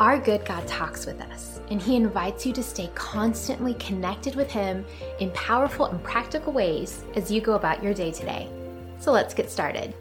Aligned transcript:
Our 0.00 0.18
good 0.18 0.44
God 0.46 0.66
talks 0.66 1.04
with 1.04 1.20
us, 1.20 1.60
and 1.70 1.80
He 1.80 1.96
invites 1.96 2.46
you 2.46 2.52
to 2.54 2.62
stay 2.62 2.90
constantly 2.94 3.74
connected 3.74 4.34
with 4.34 4.50
Him 4.50 4.86
in 5.20 5.30
powerful 5.32 5.86
and 5.86 6.02
practical 6.02 6.52
ways 6.52 7.04
as 7.14 7.30
you 7.30 7.40
go 7.40 7.54
about 7.54 7.82
your 7.82 7.92
day 7.92 8.10
today. 8.10 8.48
So 8.98 9.12
let's 9.12 9.34
get 9.34 9.50
started. 9.50 9.94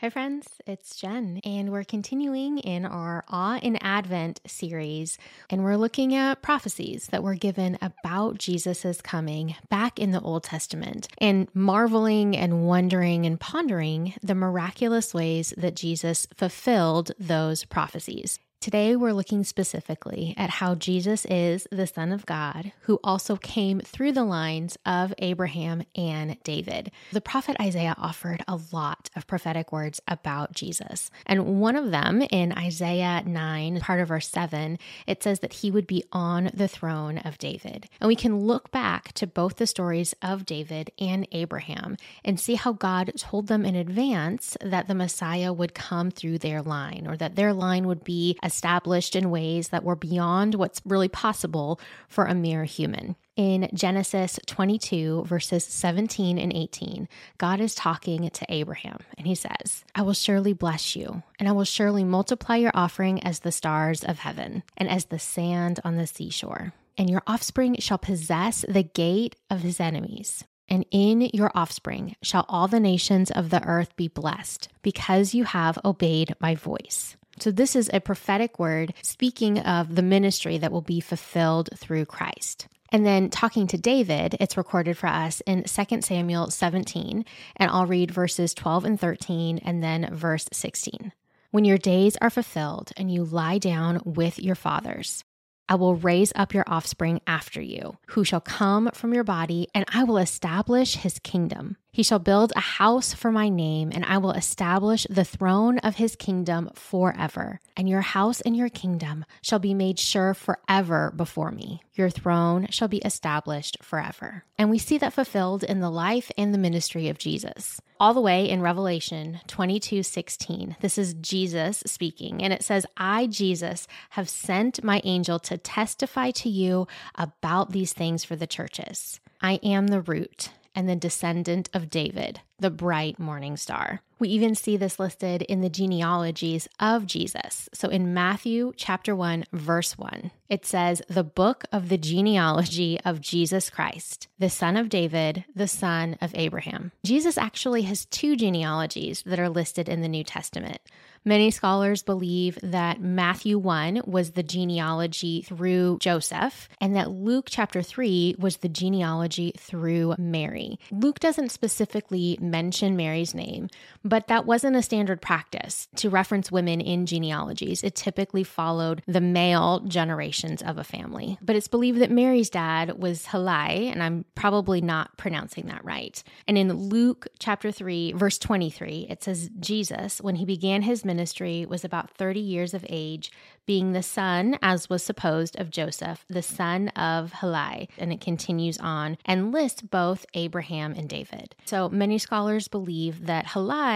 Hi, 0.00 0.08
friends, 0.08 0.48
it's 0.66 0.96
Jen, 0.96 1.42
and 1.44 1.70
we're 1.70 1.84
continuing 1.84 2.56
in 2.56 2.86
our 2.86 3.22
Awe 3.28 3.58
in 3.58 3.76
Advent 3.82 4.40
series, 4.46 5.18
and 5.50 5.62
we're 5.62 5.76
looking 5.76 6.14
at 6.14 6.40
prophecies 6.40 7.08
that 7.08 7.22
were 7.22 7.34
given 7.34 7.76
about 7.82 8.38
Jesus' 8.38 9.02
coming 9.02 9.56
back 9.68 9.98
in 9.98 10.12
the 10.12 10.22
Old 10.22 10.44
Testament, 10.44 11.06
and 11.18 11.48
marveling 11.52 12.34
and 12.34 12.66
wondering 12.66 13.26
and 13.26 13.38
pondering 13.38 14.14
the 14.22 14.34
miraculous 14.34 15.12
ways 15.12 15.52
that 15.58 15.76
Jesus 15.76 16.26
fulfilled 16.34 17.12
those 17.18 17.66
prophecies. 17.66 18.38
Today, 18.60 18.94
we're 18.94 19.14
looking 19.14 19.42
specifically 19.42 20.34
at 20.36 20.50
how 20.50 20.74
Jesus 20.74 21.24
is 21.30 21.66
the 21.72 21.86
Son 21.86 22.12
of 22.12 22.26
God 22.26 22.72
who 22.82 23.00
also 23.02 23.36
came 23.36 23.80
through 23.80 24.12
the 24.12 24.22
lines 24.22 24.76
of 24.84 25.14
Abraham 25.16 25.82
and 25.96 26.36
David. 26.44 26.90
The 27.10 27.22
prophet 27.22 27.56
Isaiah 27.58 27.94
offered 27.96 28.44
a 28.46 28.60
lot 28.70 29.08
of 29.16 29.26
prophetic 29.26 29.72
words 29.72 30.02
about 30.06 30.52
Jesus. 30.52 31.10
And 31.24 31.58
one 31.58 31.74
of 31.74 31.90
them 31.90 32.20
in 32.30 32.52
Isaiah 32.52 33.22
9, 33.24 33.80
part 33.80 33.98
of 33.98 34.08
verse 34.08 34.28
7, 34.28 34.78
it 35.06 35.22
says 35.22 35.40
that 35.40 35.54
he 35.54 35.70
would 35.70 35.86
be 35.86 36.04
on 36.12 36.50
the 36.52 36.68
throne 36.68 37.16
of 37.16 37.38
David. 37.38 37.88
And 37.98 38.08
we 38.08 38.14
can 38.14 38.40
look 38.40 38.70
back 38.70 39.14
to 39.14 39.26
both 39.26 39.56
the 39.56 39.66
stories 39.66 40.14
of 40.20 40.44
David 40.44 40.90
and 40.98 41.26
Abraham 41.32 41.96
and 42.26 42.38
see 42.38 42.56
how 42.56 42.74
God 42.74 43.10
told 43.16 43.46
them 43.46 43.64
in 43.64 43.74
advance 43.74 44.58
that 44.60 44.86
the 44.86 44.94
Messiah 44.94 45.50
would 45.50 45.72
come 45.72 46.10
through 46.10 46.40
their 46.40 46.60
line 46.60 47.06
or 47.08 47.16
that 47.16 47.36
their 47.36 47.54
line 47.54 47.86
would 47.86 48.04
be 48.04 48.36
established 48.50 49.14
in 49.14 49.30
ways 49.30 49.68
that 49.68 49.84
were 49.84 49.94
beyond 49.94 50.56
what's 50.56 50.82
really 50.84 51.08
possible 51.08 51.80
for 52.08 52.24
a 52.24 52.34
mere 52.34 52.64
human. 52.64 53.14
In 53.36 53.70
Genesis 53.72 54.40
22, 54.46 55.24
verses 55.24 55.64
17 55.64 56.36
and 56.36 56.52
18, 56.52 57.08
God 57.38 57.60
is 57.60 57.74
talking 57.74 58.28
to 58.28 58.46
Abraham 58.48 58.98
and 59.16 59.26
he 59.26 59.36
says, 59.36 59.84
I 59.94 60.02
will 60.02 60.14
surely 60.14 60.52
bless 60.52 60.96
you, 60.96 61.22
and 61.38 61.48
I 61.48 61.52
will 61.52 61.64
surely 61.64 62.02
multiply 62.02 62.56
your 62.56 62.72
offering 62.74 63.22
as 63.22 63.38
the 63.38 63.52
stars 63.52 64.02
of 64.02 64.18
heaven 64.18 64.64
and 64.76 64.88
as 64.90 65.06
the 65.06 65.20
sand 65.20 65.78
on 65.84 65.96
the 65.96 66.08
seashore. 66.08 66.72
And 66.98 67.08
your 67.08 67.22
offspring 67.26 67.76
shall 67.78 67.98
possess 67.98 68.64
the 68.68 68.82
gate 68.82 69.36
of 69.48 69.60
his 69.60 69.80
enemies. 69.80 70.44
And 70.68 70.84
in 70.90 71.22
your 71.32 71.50
offspring 71.54 72.14
shall 72.22 72.44
all 72.48 72.68
the 72.68 72.78
nations 72.78 73.30
of 73.30 73.50
the 73.50 73.64
earth 73.64 73.96
be 73.96 74.08
blessed, 74.08 74.68
because 74.82 75.34
you 75.34 75.44
have 75.44 75.78
obeyed 75.84 76.34
my 76.40 76.54
voice. 76.54 77.16
So, 77.40 77.50
this 77.50 77.74
is 77.74 77.90
a 77.92 78.00
prophetic 78.00 78.58
word 78.58 78.92
speaking 79.02 79.58
of 79.60 79.94
the 79.94 80.02
ministry 80.02 80.58
that 80.58 80.70
will 80.70 80.82
be 80.82 81.00
fulfilled 81.00 81.70
through 81.74 82.04
Christ. 82.04 82.68
And 82.92 83.06
then 83.06 83.30
talking 83.30 83.66
to 83.68 83.78
David, 83.78 84.36
it's 84.40 84.56
recorded 84.56 84.98
for 84.98 85.06
us 85.06 85.40
in 85.46 85.64
2 85.64 86.02
Samuel 86.02 86.50
17, 86.50 87.24
and 87.56 87.70
I'll 87.70 87.86
read 87.86 88.10
verses 88.10 88.52
12 88.52 88.84
and 88.84 89.00
13 89.00 89.58
and 89.58 89.82
then 89.82 90.14
verse 90.14 90.48
16. 90.52 91.12
When 91.50 91.64
your 91.64 91.78
days 91.78 92.16
are 92.20 92.30
fulfilled 92.30 92.92
and 92.96 93.10
you 93.10 93.24
lie 93.24 93.58
down 93.58 94.02
with 94.04 94.38
your 94.38 94.54
fathers, 94.54 95.24
I 95.68 95.76
will 95.76 95.94
raise 95.94 96.32
up 96.34 96.52
your 96.52 96.64
offspring 96.66 97.20
after 97.26 97.60
you, 97.60 97.96
who 98.08 98.24
shall 98.24 98.40
come 98.40 98.90
from 98.92 99.14
your 99.14 99.24
body, 99.24 99.68
and 99.74 99.84
I 99.88 100.02
will 100.02 100.18
establish 100.18 100.96
his 100.96 101.20
kingdom. 101.20 101.76
He 101.92 102.02
shall 102.04 102.20
build 102.20 102.52
a 102.54 102.60
house 102.60 103.12
for 103.12 103.32
my 103.32 103.48
name, 103.48 103.90
and 103.92 104.04
I 104.04 104.18
will 104.18 104.30
establish 104.32 105.06
the 105.10 105.24
throne 105.24 105.78
of 105.78 105.96
his 105.96 106.14
kingdom 106.14 106.70
forever. 106.74 107.60
And 107.76 107.88
your 107.88 108.00
house 108.00 108.40
and 108.40 108.56
your 108.56 108.68
kingdom 108.68 109.24
shall 109.42 109.58
be 109.58 109.74
made 109.74 109.98
sure 109.98 110.34
forever 110.34 111.12
before 111.16 111.50
me. 111.50 111.82
Your 111.94 112.08
throne 112.08 112.68
shall 112.70 112.88
be 112.88 112.98
established 112.98 113.78
forever. 113.82 114.44
And 114.56 114.70
we 114.70 114.78
see 114.78 114.98
that 114.98 115.12
fulfilled 115.12 115.64
in 115.64 115.80
the 115.80 115.90
life 115.90 116.30
and 116.38 116.54
the 116.54 116.58
ministry 116.58 117.08
of 117.08 117.18
Jesus. 117.18 117.80
All 117.98 118.14
the 118.14 118.20
way 118.20 118.48
in 118.48 118.62
Revelation 118.62 119.40
22 119.48 120.02
16. 120.02 120.76
This 120.80 120.96
is 120.96 121.14
Jesus 121.14 121.82
speaking, 121.86 122.42
and 122.42 122.52
it 122.52 122.62
says, 122.62 122.86
I, 122.96 123.26
Jesus, 123.26 123.86
have 124.10 124.28
sent 124.28 124.84
my 124.84 125.00
angel 125.04 125.38
to 125.40 125.58
testify 125.58 126.30
to 126.32 126.48
you 126.48 126.86
about 127.16 127.72
these 127.72 127.92
things 127.92 128.24
for 128.24 128.36
the 128.36 128.46
churches. 128.46 129.20
I 129.42 129.54
am 129.62 129.88
the 129.88 130.00
root 130.00 130.50
and 130.74 130.88
the 130.88 130.96
descendant 130.96 131.68
of 131.72 131.90
David, 131.90 132.40
the 132.58 132.70
bright 132.70 133.18
morning 133.18 133.56
star. 133.56 134.02
We 134.20 134.28
even 134.28 134.54
see 134.54 134.76
this 134.76 135.00
listed 135.00 135.42
in 135.42 135.62
the 135.62 135.70
genealogies 135.70 136.68
of 136.78 137.06
Jesus. 137.06 137.70
So 137.72 137.88
in 137.88 138.12
Matthew 138.12 138.72
chapter 138.76 139.16
1 139.16 139.46
verse 139.52 139.96
1, 139.96 140.30
it 140.50 140.66
says 140.66 141.00
the 141.08 141.24
book 141.24 141.64
of 141.72 141.88
the 141.88 141.96
genealogy 141.96 143.00
of 143.04 143.20
Jesus 143.20 143.70
Christ, 143.70 144.28
the 144.38 144.50
son 144.50 144.76
of 144.76 144.88
David, 144.90 145.44
the 145.54 145.68
son 145.68 146.18
of 146.20 146.34
Abraham. 146.34 146.92
Jesus 147.04 147.38
actually 147.38 147.82
has 147.82 148.04
two 148.04 148.36
genealogies 148.36 149.22
that 149.24 149.40
are 149.40 149.48
listed 149.48 149.88
in 149.88 150.02
the 150.02 150.08
New 150.08 150.24
Testament. 150.24 150.80
Many 151.24 151.50
scholars 151.50 152.02
believe 152.02 152.58
that 152.62 153.00
Matthew 153.00 153.58
1 153.58 154.02
was 154.06 154.30
the 154.30 154.42
genealogy 154.42 155.42
through 155.42 155.98
Joseph 156.00 156.68
and 156.80 156.96
that 156.96 157.10
Luke 157.10 157.46
chapter 157.50 157.82
3 157.82 158.36
was 158.38 158.58
the 158.58 158.70
genealogy 158.70 159.52
through 159.58 160.14
Mary. 160.18 160.78
Luke 160.90 161.20
doesn't 161.20 161.50
specifically 161.50 162.38
mention 162.40 162.96
Mary's 162.96 163.34
name, 163.34 163.68
but 164.10 164.26
that 164.26 164.44
wasn't 164.44 164.74
a 164.74 164.82
standard 164.82 165.22
practice 165.22 165.86
to 165.94 166.10
reference 166.10 166.50
women 166.50 166.80
in 166.80 167.06
genealogies. 167.06 167.84
It 167.84 167.94
typically 167.94 168.42
followed 168.42 169.02
the 169.06 169.20
male 169.20 169.80
generations 169.80 170.62
of 170.62 170.78
a 170.78 170.84
family. 170.84 171.38
But 171.40 171.54
it's 171.54 171.68
believed 171.68 172.00
that 172.00 172.10
Mary's 172.10 172.50
dad 172.50 173.00
was 173.00 173.26
Heli, 173.26 173.88
and 173.88 174.02
I'm 174.02 174.24
probably 174.34 174.80
not 174.80 175.16
pronouncing 175.16 175.66
that 175.66 175.84
right. 175.84 176.20
And 176.48 176.58
in 176.58 176.72
Luke 176.72 177.28
chapter 177.38 177.70
3, 177.70 178.12
verse 178.12 178.36
23, 178.36 179.06
it 179.08 179.22
says, 179.22 179.48
Jesus, 179.60 180.20
when 180.20 180.34
he 180.34 180.44
began 180.44 180.82
his 180.82 181.04
ministry 181.04 181.64
was 181.64 181.84
about 181.84 182.10
30 182.10 182.40
years 182.40 182.74
of 182.74 182.84
age, 182.88 183.30
being 183.70 183.92
the 183.92 184.02
son, 184.02 184.58
as 184.62 184.90
was 184.90 185.00
supposed, 185.00 185.56
of 185.60 185.70
Joseph, 185.70 186.24
the 186.28 186.42
son 186.42 186.88
of 186.88 187.32
Heli. 187.34 187.88
And 187.96 188.12
it 188.12 188.20
continues 188.20 188.78
on 188.78 189.16
and 189.24 189.52
lists 189.52 189.82
both 189.82 190.26
Abraham 190.34 190.92
and 190.94 191.08
David. 191.08 191.54
So 191.66 191.88
many 191.88 192.18
scholars 192.18 192.66
believe 192.66 193.26
that 193.26 193.46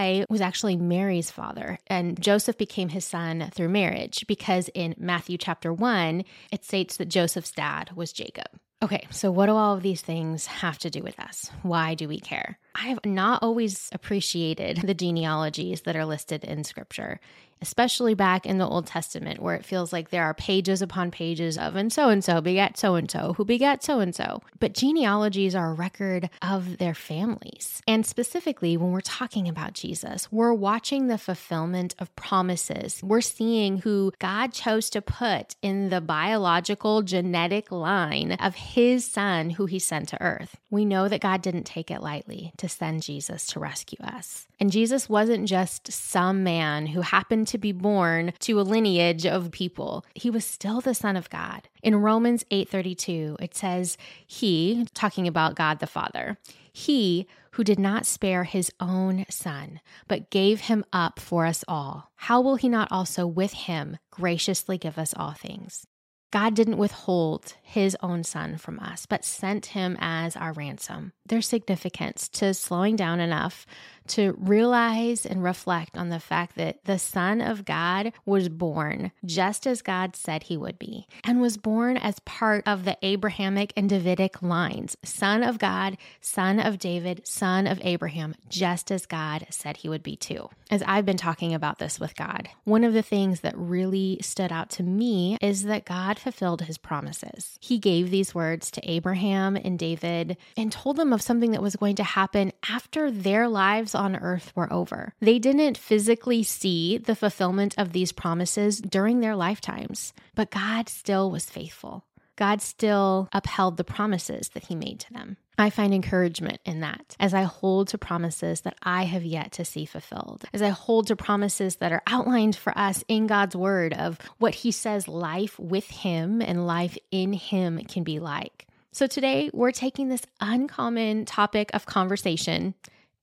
Heli 0.05 0.25
was 0.29 0.41
actually 0.41 0.75
Mary's 0.75 1.31
father, 1.31 1.79
and 1.87 2.19
Joseph 2.21 2.57
became 2.57 2.89
his 2.89 3.05
son 3.05 3.49
through 3.53 3.69
marriage 3.69 4.25
because 4.27 4.69
in 4.73 4.95
Matthew 4.97 5.37
chapter 5.37 5.73
1, 5.73 6.23
it 6.51 6.63
states 6.63 6.97
that 6.97 7.09
Joseph's 7.09 7.51
dad 7.51 7.91
was 7.95 8.13
Jacob. 8.13 8.47
Okay, 8.83 9.07
so 9.09 9.31
what 9.31 9.47
do 9.47 9.53
all 9.53 9.75
of 9.75 9.83
these 9.83 10.01
things 10.01 10.45
have 10.45 10.77
to 10.79 10.89
do 10.89 11.01
with 11.01 11.19
us? 11.19 11.49
Why 11.63 11.95
do 11.95 12.07
we 12.07 12.19
care? 12.19 12.59
I 12.75 12.87
have 12.89 12.99
not 13.05 13.41
always 13.41 13.89
appreciated 13.93 14.81
the 14.83 14.93
genealogies 14.93 15.81
that 15.81 15.95
are 15.95 16.05
listed 16.05 16.43
in 16.43 16.63
scripture 16.63 17.19
especially 17.61 18.13
back 18.13 18.45
in 18.45 18.57
the 18.57 18.67
Old 18.67 18.87
Testament, 18.87 19.41
where 19.41 19.55
it 19.55 19.65
feels 19.65 19.91
like 19.91 20.09
there 20.09 20.23
are 20.23 20.33
pages 20.33 20.81
upon 20.81 21.11
pages 21.11 21.57
of 21.57 21.75
and 21.75 21.91
so 21.91 22.09
and 22.09 22.23
so 22.23 22.41
begat 22.41 22.77
so 22.77 22.95
and 22.95 23.09
so, 23.09 23.33
who 23.37 23.45
begat 23.45 23.83
so 23.83 23.99
and 23.99 24.13
so. 24.13 24.41
But 24.59 24.73
genealogies 24.73 25.55
are 25.55 25.71
a 25.71 25.73
record 25.73 26.29
of 26.41 26.77
their 26.77 26.93
families. 26.93 27.81
And 27.87 28.05
specifically, 28.05 28.77
when 28.77 28.91
we're 28.91 29.01
talking 29.01 29.47
about 29.47 29.73
Jesus, 29.73 30.31
we're 30.31 30.53
watching 30.53 31.07
the 31.07 31.17
fulfillment 31.17 31.95
of 31.99 32.15
promises. 32.15 33.01
We're 33.03 33.21
seeing 33.21 33.79
who 33.79 34.11
God 34.19 34.53
chose 34.53 34.89
to 34.91 35.01
put 35.01 35.55
in 35.61 35.89
the 35.89 36.01
biological 36.01 37.01
genetic 37.01 37.71
line 37.71 38.33
of 38.33 38.55
his 38.55 39.05
son 39.05 39.51
who 39.51 39.65
he 39.65 39.79
sent 39.79 40.09
to 40.09 40.21
earth. 40.21 40.57
We 40.69 40.85
know 40.85 41.07
that 41.07 41.21
God 41.21 41.41
didn't 41.41 41.63
take 41.63 41.89
it 41.91 42.01
lightly 42.01 42.53
to 42.57 42.69
send 42.69 43.03
Jesus 43.03 43.47
to 43.47 43.59
rescue 43.59 43.99
us. 44.03 44.47
And 44.59 44.71
Jesus 44.71 45.09
wasn't 45.09 45.47
just 45.47 45.91
some 45.91 46.43
man 46.43 46.87
who 46.87 47.01
happened 47.01 47.44
to 47.45 47.57
be 47.57 47.71
born 47.71 48.33
to 48.39 48.59
a 48.59 48.63
lineage 48.63 49.25
of 49.25 49.51
people. 49.51 50.05
He 50.13 50.29
was 50.29 50.45
still 50.45 50.81
the 50.81 50.93
son 50.93 51.15
of 51.15 51.29
God. 51.29 51.69
In 51.81 51.97
Romans 51.97 52.43
8:32, 52.51 53.37
it 53.39 53.55
says, 53.55 53.97
"He, 54.25 54.87
talking 54.93 55.27
about 55.27 55.55
God 55.55 55.79
the 55.79 55.87
Father, 55.87 56.37
he 56.71 57.27
who 57.51 57.63
did 57.63 57.79
not 57.79 58.05
spare 58.05 58.43
his 58.43 58.69
own 58.81 59.25
son, 59.29 59.79
but 60.09 60.29
gave 60.29 60.61
him 60.61 60.83
up 60.91 61.19
for 61.19 61.45
us 61.45 61.63
all, 61.69 62.11
how 62.15 62.41
will 62.41 62.57
he 62.57 62.67
not 62.67 62.91
also 62.91 63.25
with 63.25 63.53
him 63.53 63.97
graciously 64.11 64.77
give 64.77 64.97
us 64.97 65.13
all 65.15 65.31
things? 65.31 65.87
God 66.31 66.53
didn't 66.53 66.77
withhold 66.77 67.53
his 67.61 67.95
own 68.01 68.23
son 68.23 68.57
from 68.57 68.79
us, 68.79 69.05
but 69.05 69.25
sent 69.25 69.67
him 69.67 69.97
as 69.99 70.35
our 70.35 70.53
ransom. 70.53 71.13
There's 71.25 71.47
significance 71.47 72.27
to 72.29 72.53
slowing 72.53 72.95
down 72.95 73.19
enough 73.19 73.65
to 74.07 74.35
realize 74.37 75.25
and 75.25 75.43
reflect 75.43 75.97
on 75.97 76.09
the 76.09 76.19
fact 76.19 76.55
that 76.55 76.83
the 76.85 76.99
Son 76.99 77.41
of 77.41 77.65
God 77.65 78.13
was 78.25 78.49
born 78.49 79.11
just 79.25 79.65
as 79.65 79.81
God 79.81 80.15
said 80.15 80.43
he 80.43 80.57
would 80.57 80.77
be, 80.77 81.07
and 81.23 81.41
was 81.41 81.57
born 81.57 81.97
as 81.97 82.19
part 82.19 82.63
of 82.67 82.85
the 82.85 82.97
Abrahamic 83.01 83.73
and 83.75 83.89
Davidic 83.89 84.41
lines 84.41 84.95
Son 85.03 85.43
of 85.43 85.57
God, 85.57 85.97
Son 86.21 86.59
of 86.59 86.77
David, 86.77 87.25
Son 87.25 87.65
of 87.65 87.79
Abraham, 87.83 88.35
just 88.47 88.91
as 88.91 89.05
God 89.05 89.47
said 89.49 89.77
he 89.77 89.89
would 89.89 90.03
be 90.03 90.15
too. 90.15 90.49
As 90.69 90.83
I've 90.85 91.05
been 91.05 91.17
talking 91.17 91.53
about 91.53 91.79
this 91.79 91.99
with 91.99 92.15
God, 92.15 92.49
one 92.63 92.83
of 92.83 92.93
the 92.93 93.01
things 93.01 93.41
that 93.41 93.57
really 93.57 94.19
stood 94.21 94.51
out 94.51 94.69
to 94.71 94.83
me 94.83 95.37
is 95.41 95.63
that 95.63 95.85
God 96.15 96.21
fulfilled 96.21 96.61
his 96.61 96.77
promises. 96.77 97.57
He 97.59 97.77
gave 97.77 98.09
these 98.09 98.33
words 98.33 98.71
to 98.71 98.89
Abraham 98.89 99.57
and 99.57 99.77
David 99.77 100.37
and 100.55 100.71
told 100.71 100.95
them 100.95 101.11
of 101.11 101.21
something 101.21 101.51
that 101.51 101.61
was 101.61 101.75
going 101.75 101.97
to 101.97 102.03
happen 102.03 102.53
after 102.69 103.11
their 103.11 103.49
lives 103.49 103.93
on 103.93 104.15
earth 104.15 104.53
were 104.55 104.71
over. 104.71 105.13
They 105.19 105.39
didn't 105.39 105.77
physically 105.77 106.41
see 106.41 106.97
the 106.97 107.17
fulfillment 107.17 107.75
of 107.77 107.91
these 107.91 108.13
promises 108.13 108.79
during 108.79 109.19
their 109.19 109.35
lifetimes, 109.35 110.13
but 110.35 110.51
God 110.51 110.87
still 110.87 111.29
was 111.29 111.49
faithful. 111.49 112.05
God 112.35 112.61
still 112.61 113.29
upheld 113.31 113.77
the 113.77 113.83
promises 113.83 114.49
that 114.49 114.65
He 114.65 114.75
made 114.75 114.99
to 115.01 115.13
them. 115.13 115.37
I 115.57 115.69
find 115.69 115.93
encouragement 115.93 116.59
in 116.65 116.81
that 116.81 117.15
as 117.19 117.33
I 117.33 117.43
hold 117.43 117.87
to 117.89 117.97
promises 117.97 118.61
that 118.61 118.75
I 118.83 119.03
have 119.03 119.23
yet 119.23 119.53
to 119.53 119.65
see 119.65 119.85
fulfilled, 119.85 120.43
as 120.53 120.61
I 120.61 120.69
hold 120.69 121.07
to 121.07 121.15
promises 121.15 121.77
that 121.77 121.93
are 121.93 122.03
outlined 122.07 122.55
for 122.55 122.77
us 122.77 123.03
in 123.07 123.27
God's 123.27 123.55
word 123.55 123.93
of 123.93 124.19
what 124.37 124.55
He 124.55 124.71
says 124.71 125.07
life 125.07 125.57
with 125.57 125.89
Him 125.89 126.41
and 126.41 126.67
life 126.67 126.97
in 127.11 127.33
Him 127.33 127.79
can 127.87 128.03
be 128.03 128.19
like. 128.19 128.67
So 128.91 129.07
today 129.07 129.49
we're 129.53 129.71
taking 129.71 130.09
this 130.09 130.23
uncommon 130.39 131.25
topic 131.25 131.71
of 131.73 131.85
conversation 131.85 132.75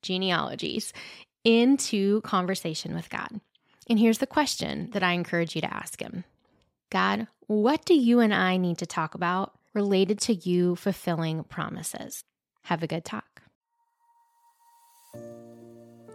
genealogies 0.02 0.92
into 1.44 2.20
conversation 2.22 2.94
with 2.94 3.08
God. 3.10 3.40
And 3.88 3.98
here's 3.98 4.18
the 4.18 4.26
question 4.26 4.90
that 4.92 5.02
I 5.02 5.12
encourage 5.12 5.54
you 5.54 5.60
to 5.62 5.74
ask 5.74 6.00
Him 6.00 6.24
God, 6.92 7.26
what 7.46 7.86
do 7.86 7.94
you 7.94 8.20
and 8.20 8.34
I 8.34 8.58
need 8.58 8.76
to 8.78 8.86
talk 8.86 9.14
about 9.14 9.54
related 9.72 10.20
to 10.20 10.34
you 10.34 10.76
fulfilling 10.76 11.42
promises? 11.44 12.22
Have 12.64 12.82
a 12.82 12.86
good 12.86 13.02
talk. 13.02 13.40